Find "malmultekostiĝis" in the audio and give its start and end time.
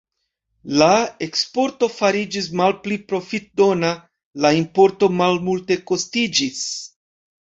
5.19-6.63